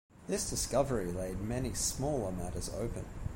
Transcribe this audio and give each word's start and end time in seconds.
This 0.27 0.49
discovery 0.49 1.11
laid 1.11 1.41
many 1.41 1.75
smaller 1.75 2.31
matters 2.31 2.71
open. 2.75 3.05